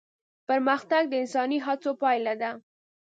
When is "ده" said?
2.41-2.51